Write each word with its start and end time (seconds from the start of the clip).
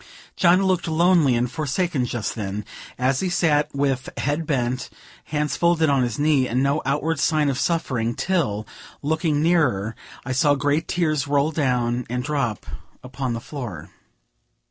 John 0.35 0.63
looked 0.63 0.87
lonely 0.87 1.35
and 1.35 1.47
forsaken 1.51 2.07
just 2.07 2.33
then, 2.33 2.65
as 2.97 3.19
he 3.19 3.29
sat 3.29 3.69
with 3.75 4.09
bent 4.15 4.49
head, 4.49 4.89
hands 5.25 5.55
folded 5.55 5.91
on 5.91 6.01
his 6.01 6.17
knee, 6.17 6.47
and 6.47 6.63
no 6.63 6.81
outward 6.87 7.19
sign 7.19 7.49
of 7.49 7.59
suffering, 7.59 8.15
till, 8.15 8.65
looking 9.03 9.43
nearer, 9.43 9.95
I 10.25 10.31
saw 10.31 10.55
great 10.55 10.87
tears 10.87 11.27
roll 11.27 11.51
down 11.51 12.07
and 12.09 12.23
drop 12.23 12.65
upon 13.03 13.33
the 13.33 13.39
floor. 13.41 13.91